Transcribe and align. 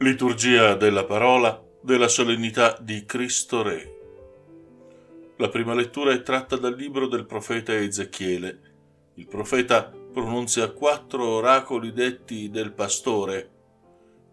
Liturgia 0.00 0.76
della 0.76 1.04
parola 1.04 1.60
della 1.80 2.06
solennità 2.06 2.78
di 2.80 3.04
Cristo 3.04 3.62
Re. 3.62 3.96
La 5.38 5.48
prima 5.48 5.74
lettura 5.74 6.12
è 6.12 6.22
tratta 6.22 6.56
dal 6.56 6.76
libro 6.76 7.08
del 7.08 7.26
profeta 7.26 7.74
Ezechiele. 7.74 8.60
Il 9.14 9.26
profeta 9.26 9.92
pronunzia 10.12 10.70
quattro 10.70 11.26
oracoli 11.26 11.92
detti 11.92 12.48
del 12.48 12.74
pastore. 12.74 13.50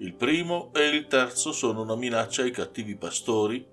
Il 0.00 0.12
primo 0.12 0.70
e 0.74 0.86
il 0.88 1.06
terzo 1.06 1.50
sono 1.50 1.80
una 1.80 1.96
minaccia 1.96 2.42
ai 2.42 2.50
cattivi 2.50 2.96
pastori, 2.96 3.66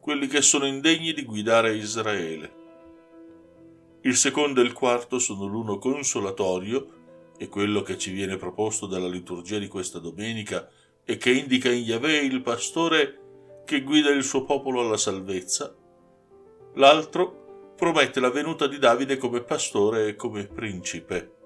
quelli 0.00 0.26
che 0.26 0.42
sono 0.42 0.66
indegni 0.66 1.14
di 1.14 1.24
guidare 1.24 1.74
Israele. 1.74 2.52
Il 4.02 4.16
secondo 4.16 4.60
e 4.60 4.64
il 4.64 4.74
quarto 4.74 5.18
sono 5.18 5.46
l'uno 5.46 5.78
consolatorio 5.78 7.00
e 7.38 7.48
quello 7.48 7.80
che 7.80 7.96
ci 7.96 8.12
viene 8.12 8.36
proposto 8.36 8.86
dalla 8.86 9.08
liturgia 9.08 9.58
di 9.58 9.68
questa 9.68 9.98
domenica 9.98 10.68
e 11.04 11.16
che 11.16 11.30
indica 11.30 11.70
in 11.70 11.82
Yahweh 11.82 12.20
il 12.20 12.42
pastore 12.42 13.62
che 13.64 13.82
guida 13.82 14.10
il 14.10 14.24
suo 14.24 14.44
popolo 14.44 14.80
alla 14.80 14.96
salvezza. 14.96 15.74
L'altro 16.74 17.74
promette 17.76 18.20
la 18.20 18.30
venuta 18.30 18.66
di 18.66 18.78
Davide 18.78 19.16
come 19.16 19.42
pastore 19.42 20.08
e 20.08 20.14
come 20.14 20.46
principe. 20.46 21.36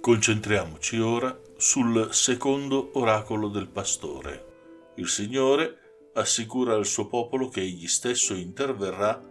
Concentriamoci 0.00 0.98
ora 0.98 1.38
sul 1.56 2.08
secondo 2.12 2.90
oracolo 2.94 3.48
del 3.48 3.68
pastore. 3.68 4.92
Il 4.96 5.08
Signore 5.08 6.10
assicura 6.14 6.74
al 6.74 6.86
suo 6.86 7.06
popolo 7.06 7.48
che 7.48 7.60
egli 7.60 7.86
stesso 7.86 8.34
interverrà 8.34 9.28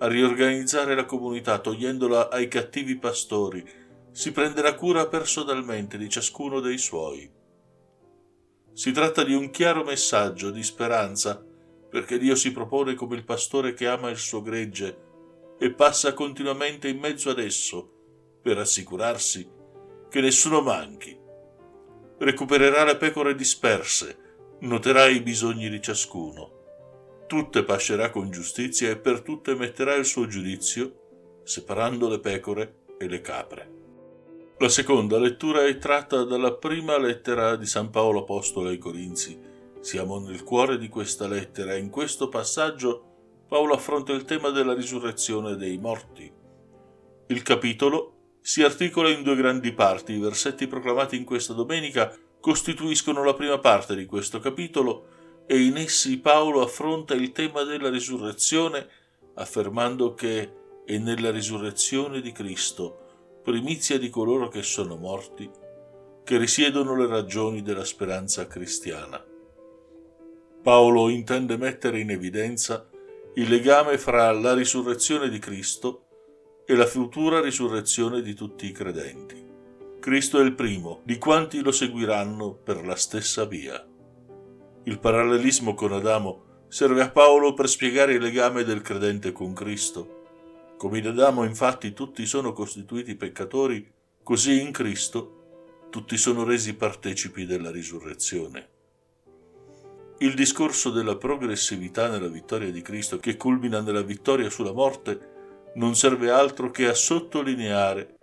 a 0.00 0.06
riorganizzare 0.06 0.94
la 0.94 1.04
comunità 1.04 1.58
togliendola 1.58 2.30
ai 2.30 2.48
cattivi 2.48 2.98
pastori, 2.98 3.64
si 4.12 4.32
prenderà 4.32 4.74
cura 4.74 5.06
personalmente 5.06 5.98
di 5.98 6.08
ciascuno 6.08 6.60
dei 6.60 6.78
suoi. 6.78 7.37
Si 8.78 8.92
tratta 8.92 9.24
di 9.24 9.34
un 9.34 9.50
chiaro 9.50 9.82
messaggio 9.82 10.52
di 10.52 10.62
speranza, 10.62 11.44
perché 11.90 12.16
Dio 12.16 12.36
si 12.36 12.52
propone 12.52 12.94
come 12.94 13.16
il 13.16 13.24
pastore 13.24 13.74
che 13.74 13.88
ama 13.88 14.08
il 14.08 14.18
suo 14.18 14.40
gregge 14.40 14.98
e 15.58 15.72
passa 15.72 16.14
continuamente 16.14 16.86
in 16.86 17.00
mezzo 17.00 17.30
ad 17.30 17.40
esso 17.40 18.38
per 18.40 18.56
assicurarsi 18.58 19.50
che 20.08 20.20
nessuno 20.20 20.60
manchi. 20.60 21.18
Recupererà 22.18 22.84
le 22.84 22.96
pecore 22.96 23.34
disperse, 23.34 24.16
noterà 24.60 25.06
i 25.06 25.22
bisogni 25.22 25.68
di 25.68 25.82
ciascuno 25.82 26.54
tutte 27.26 27.64
pascerà 27.64 28.10
con 28.10 28.30
giustizia 28.30 28.88
e 28.90 28.96
per 28.96 29.22
tutte 29.22 29.54
metterà 29.54 29.94
il 29.96 30.06
suo 30.06 30.26
giudizio, 30.26 31.40
separando 31.42 32.08
le 32.08 32.20
pecore 32.20 32.84
e 32.96 33.06
le 33.06 33.20
capre. 33.20 33.77
La 34.60 34.68
seconda 34.68 35.20
lettura 35.20 35.64
è 35.66 35.78
tratta 35.78 36.24
dalla 36.24 36.52
prima 36.52 36.98
lettera 36.98 37.54
di 37.54 37.64
San 37.64 37.90
Paolo 37.90 38.22
Apostolo 38.22 38.70
ai 38.70 38.78
Corinzi. 38.78 39.38
Siamo 39.78 40.18
nel 40.18 40.42
cuore 40.42 40.78
di 40.78 40.88
questa 40.88 41.28
lettera 41.28 41.74
e 41.74 41.78
in 41.78 41.90
questo 41.90 42.28
passaggio 42.28 43.44
Paolo 43.46 43.74
affronta 43.74 44.12
il 44.12 44.24
tema 44.24 44.50
della 44.50 44.74
risurrezione 44.74 45.54
dei 45.54 45.78
morti. 45.78 46.28
Il 47.28 47.42
capitolo 47.44 48.38
si 48.40 48.64
articola 48.64 49.10
in 49.10 49.22
due 49.22 49.36
grandi 49.36 49.72
parti. 49.72 50.14
I 50.14 50.18
versetti 50.18 50.66
proclamati 50.66 51.14
in 51.14 51.24
questa 51.24 51.52
domenica 51.52 52.12
costituiscono 52.40 53.22
la 53.22 53.34
prima 53.34 53.60
parte 53.60 53.94
di 53.94 54.06
questo 54.06 54.40
capitolo 54.40 55.44
e 55.46 55.56
in 55.60 55.76
essi 55.76 56.18
Paolo 56.18 56.62
affronta 56.62 57.14
il 57.14 57.30
tema 57.30 57.62
della 57.62 57.90
risurrezione 57.90 58.88
affermando 59.34 60.14
che 60.14 60.52
è 60.84 60.98
nella 60.98 61.30
risurrezione 61.30 62.20
di 62.20 62.32
Cristo, 62.32 63.07
primizia 63.48 63.98
di 63.98 64.10
coloro 64.10 64.48
che 64.48 64.62
sono 64.62 64.96
morti, 64.96 65.50
che 66.22 66.36
risiedono 66.36 66.94
le 66.94 67.06
ragioni 67.06 67.62
della 67.62 67.82
speranza 67.82 68.46
cristiana. 68.46 69.24
Paolo 70.62 71.08
intende 71.08 71.56
mettere 71.56 71.98
in 71.98 72.10
evidenza 72.10 72.86
il 73.36 73.48
legame 73.48 73.96
fra 73.96 74.30
la 74.32 74.52
risurrezione 74.52 75.30
di 75.30 75.38
Cristo 75.38 76.08
e 76.66 76.74
la 76.74 76.84
futura 76.84 77.40
risurrezione 77.40 78.20
di 78.20 78.34
tutti 78.34 78.66
i 78.66 78.72
credenti. 78.72 79.42
Cristo 79.98 80.38
è 80.40 80.42
il 80.42 80.54
primo 80.54 81.00
di 81.04 81.16
quanti 81.16 81.62
lo 81.62 81.72
seguiranno 81.72 82.52
per 82.52 82.84
la 82.84 82.96
stessa 82.96 83.46
via. 83.46 83.82
Il 84.82 84.98
parallelismo 85.00 85.72
con 85.72 85.92
Adamo 85.92 86.66
serve 86.68 87.00
a 87.00 87.10
Paolo 87.10 87.54
per 87.54 87.66
spiegare 87.66 88.12
il 88.12 88.20
legame 88.20 88.62
del 88.62 88.82
credente 88.82 89.32
con 89.32 89.54
Cristo. 89.54 90.17
Come 90.78 90.98
in 90.98 91.08
Adamo 91.08 91.42
infatti 91.42 91.92
tutti 91.92 92.24
sono 92.24 92.52
costituiti 92.52 93.16
peccatori, 93.16 93.84
così 94.22 94.60
in 94.60 94.70
Cristo 94.70 95.86
tutti 95.90 96.16
sono 96.16 96.44
resi 96.44 96.74
partecipi 96.74 97.46
della 97.46 97.72
risurrezione. 97.72 98.68
Il 100.18 100.34
discorso 100.34 100.90
della 100.90 101.16
progressività 101.16 102.08
nella 102.08 102.28
vittoria 102.28 102.70
di 102.70 102.80
Cristo 102.80 103.16
che 103.18 103.36
culmina 103.36 103.80
nella 103.80 104.02
vittoria 104.02 104.48
sulla 104.50 104.72
morte 104.72 105.72
non 105.74 105.96
serve 105.96 106.30
altro 106.30 106.70
che 106.70 106.86
a 106.86 106.94
sottolineare 106.94 108.14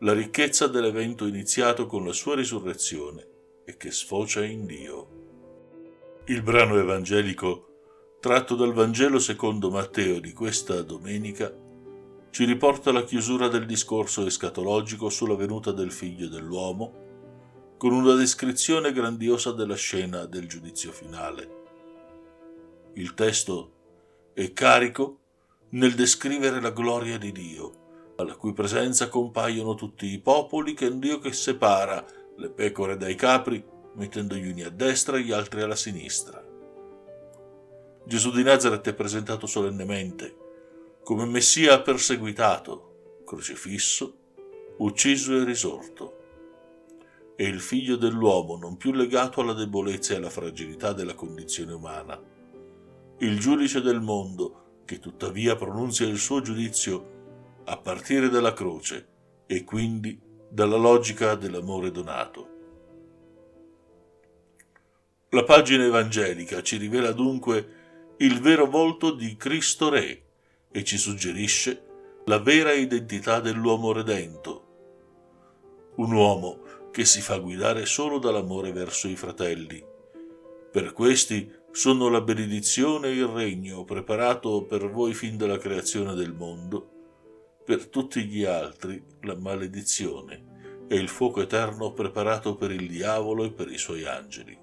la 0.00 0.12
ricchezza 0.12 0.68
dell'evento 0.68 1.26
iniziato 1.26 1.86
con 1.86 2.06
la 2.06 2.12
sua 2.12 2.36
risurrezione 2.36 3.26
e 3.64 3.76
che 3.76 3.90
sfocia 3.90 4.44
in 4.44 4.66
Dio. 4.66 5.08
Il 6.26 6.42
brano 6.42 6.78
evangelico 6.78 8.18
tratto 8.20 8.54
dal 8.54 8.72
Vangelo 8.72 9.18
secondo 9.18 9.68
Matteo 9.68 10.20
di 10.20 10.32
questa 10.32 10.80
domenica 10.82 11.62
ci 12.34 12.44
riporta 12.44 12.90
la 12.90 13.04
chiusura 13.04 13.46
del 13.46 13.64
discorso 13.64 14.26
escatologico 14.26 15.08
sulla 15.08 15.36
venuta 15.36 15.70
del 15.70 15.92
figlio 15.92 16.26
dell'uomo 16.26 17.76
con 17.78 17.92
una 17.92 18.14
descrizione 18.14 18.90
grandiosa 18.90 19.52
della 19.52 19.76
scena 19.76 20.24
del 20.24 20.48
giudizio 20.48 20.90
finale. 20.90 21.48
Il 22.94 23.14
testo 23.14 24.32
è 24.34 24.52
carico 24.52 25.18
nel 25.70 25.94
descrivere 25.94 26.60
la 26.60 26.72
gloria 26.72 27.18
di 27.18 27.30
Dio, 27.30 28.14
alla 28.16 28.34
cui 28.34 28.52
presenza 28.52 29.08
compaiono 29.08 29.76
tutti 29.76 30.06
i 30.06 30.18
popoli 30.18 30.74
che 30.74 30.88
è 30.88 30.90
Dio 30.90 31.20
che 31.20 31.32
separa 31.32 32.04
le 32.36 32.50
pecore 32.50 32.96
dai 32.96 33.14
capri 33.14 33.64
mettendo 33.94 34.34
gli 34.34 34.48
uni 34.48 34.62
a 34.62 34.70
destra 34.70 35.18
e 35.18 35.22
gli 35.22 35.30
altri 35.30 35.62
alla 35.62 35.76
sinistra. 35.76 36.44
Gesù 38.04 38.32
di 38.32 38.42
Nazareth 38.42 38.88
è 38.88 38.94
presentato 38.94 39.46
solennemente 39.46 40.42
come 41.04 41.26
Messia 41.26 41.82
perseguitato, 41.82 43.20
crocifisso, 43.26 44.16
ucciso 44.78 45.36
e 45.36 45.44
risorto. 45.44 46.18
È 47.36 47.42
il 47.42 47.60
figlio 47.60 47.96
dell'uomo 47.96 48.56
non 48.56 48.78
più 48.78 48.90
legato 48.90 49.42
alla 49.42 49.52
debolezza 49.52 50.14
e 50.14 50.16
alla 50.16 50.30
fragilità 50.30 50.94
della 50.94 51.14
condizione 51.14 51.74
umana. 51.74 52.18
Il 53.18 53.38
giudice 53.38 53.82
del 53.82 54.00
mondo 54.00 54.80
che 54.86 54.98
tuttavia 54.98 55.56
pronunzia 55.56 56.06
il 56.06 56.16
suo 56.16 56.40
giudizio 56.40 57.62
a 57.64 57.76
partire 57.76 58.30
dalla 58.30 58.54
croce 58.54 59.08
e 59.46 59.62
quindi 59.62 60.18
dalla 60.48 60.76
logica 60.76 61.34
dell'amore 61.34 61.90
donato. 61.90 62.48
La 65.30 65.44
pagina 65.44 65.84
evangelica 65.84 66.62
ci 66.62 66.78
rivela 66.78 67.12
dunque 67.12 67.82
il 68.18 68.40
vero 68.40 68.64
volto 68.64 69.12
di 69.12 69.36
Cristo 69.36 69.90
Re 69.90 70.23
e 70.76 70.82
ci 70.82 70.98
suggerisce 70.98 71.84
la 72.24 72.40
vera 72.40 72.72
identità 72.72 73.38
dell'uomo 73.38 73.92
redento. 73.92 75.92
Un 75.96 76.12
uomo 76.12 76.62
che 76.90 77.04
si 77.04 77.20
fa 77.20 77.38
guidare 77.38 77.86
solo 77.86 78.18
dall'amore 78.18 78.72
verso 78.72 79.06
i 79.06 79.14
fratelli. 79.14 79.80
Per 80.72 80.92
questi 80.92 81.48
sono 81.70 82.08
la 82.08 82.20
benedizione 82.22 83.06
e 83.06 83.12
il 83.12 83.26
regno 83.26 83.84
preparato 83.84 84.64
per 84.64 84.90
voi 84.90 85.14
fin 85.14 85.36
dalla 85.36 85.58
creazione 85.58 86.14
del 86.14 86.32
mondo, 86.32 86.90
per 87.64 87.86
tutti 87.86 88.24
gli 88.24 88.42
altri 88.42 89.00
la 89.20 89.36
maledizione 89.36 90.86
e 90.88 90.96
il 90.96 91.08
fuoco 91.08 91.40
eterno 91.40 91.92
preparato 91.92 92.56
per 92.56 92.72
il 92.72 92.88
diavolo 92.88 93.44
e 93.44 93.52
per 93.52 93.70
i 93.70 93.78
suoi 93.78 94.06
angeli. 94.06 94.58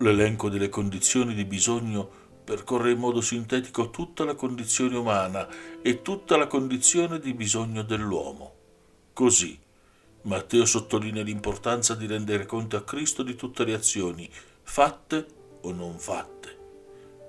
L'elenco 0.00 0.50
delle 0.50 0.68
condizioni 0.68 1.32
di 1.32 1.46
bisogno 1.46 2.27
percorre 2.48 2.92
in 2.92 2.98
modo 2.98 3.20
sintetico 3.20 3.90
tutta 3.90 4.24
la 4.24 4.34
condizione 4.34 4.96
umana 4.96 5.46
e 5.82 6.00
tutta 6.00 6.38
la 6.38 6.46
condizione 6.46 7.20
di 7.20 7.34
bisogno 7.34 7.82
dell'uomo. 7.82 8.54
Così, 9.12 9.60
Matteo 10.22 10.64
sottolinea 10.64 11.22
l'importanza 11.22 11.94
di 11.94 12.06
rendere 12.06 12.46
conto 12.46 12.78
a 12.78 12.84
Cristo 12.84 13.22
di 13.22 13.34
tutte 13.34 13.64
le 13.64 13.74
azioni, 13.74 14.30
fatte 14.62 15.26
o 15.60 15.72
non 15.72 15.98
fatte, 15.98 16.56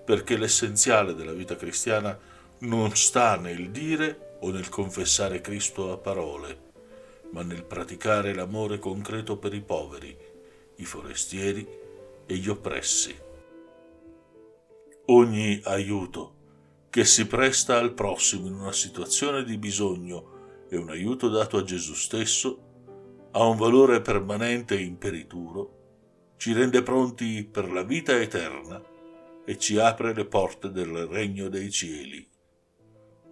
perché 0.05 0.37
l'essenziale 0.37 1.13
della 1.13 1.33
vita 1.33 1.57
cristiana 1.57 2.17
non 2.59 2.95
sta 2.95 3.35
nel 3.35 3.71
dire 3.71 4.37
o 4.39 4.51
nel 4.51 4.69
confessare 4.69 5.41
Cristo 5.41 5.91
a 5.91 5.97
parole, 5.97 6.71
ma 7.31 7.43
nel 7.43 7.65
praticare 7.65 8.33
l'amore 8.33 8.79
concreto 8.79 9.35
per 9.35 9.53
i 9.53 9.61
poveri, 9.61 10.17
i 10.77 10.85
forestieri 10.85 11.67
e 12.25 12.35
gli 12.35 12.47
oppressi. 12.47 13.27
Ogni 15.11 15.59
aiuto 15.63 16.35
che 16.91 17.03
si 17.03 17.25
presta 17.25 17.79
al 17.79 17.95
prossimo 17.95 18.45
in 18.45 18.53
una 18.53 18.71
situazione 18.71 19.43
di 19.43 19.57
bisogno 19.57 20.67
e 20.69 20.77
un 20.77 20.91
aiuto 20.91 21.29
dato 21.29 21.57
a 21.57 21.63
Gesù 21.63 21.95
stesso 21.95 23.29
ha 23.31 23.43
un 23.47 23.57
valore 23.57 24.01
permanente 24.01 24.75
e 24.75 24.83
imperituro 24.83 26.33
ci 26.37 26.53
rende 26.53 26.83
pronti 26.83 27.43
per 27.43 27.71
la 27.71 27.81
vita 27.81 28.19
eterna 28.21 28.79
e 29.43 29.57
ci 29.57 29.79
apre 29.79 30.13
le 30.13 30.25
porte 30.25 30.69
del 30.69 31.07
regno 31.07 31.49
dei 31.49 31.71
cieli. 31.71 32.29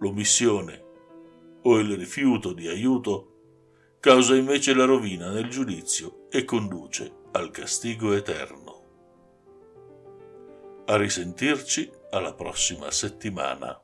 L'omissione 0.00 0.84
o 1.62 1.78
il 1.78 1.96
rifiuto 1.96 2.54
di 2.54 2.66
aiuto 2.66 3.98
causa 4.00 4.34
invece 4.34 4.74
la 4.74 4.84
rovina 4.84 5.30
nel 5.30 5.48
giudizio 5.48 6.28
e 6.28 6.44
conduce 6.44 7.08
al 7.30 7.52
castigo 7.52 8.14
eterno. 8.14 8.77
A 10.90 10.96
risentirci 10.96 11.90
alla 12.12 12.32
prossima 12.32 12.90
settimana. 12.90 13.78